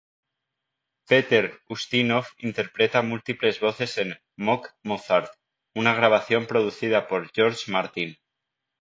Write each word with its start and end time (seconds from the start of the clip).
Peter 1.11 1.45
Ustinov 1.69 2.25
interpreta 2.39 3.03
múltiples 3.03 3.59
voces 3.59 3.95
en 3.99 4.19
"Mock 4.35 4.71
Mozart", 4.81 5.31
una 5.75 5.93
grabación 5.93 6.47
producida 6.47 7.07
por 7.07 7.29
George 7.31 7.71
Martin. 7.71 8.17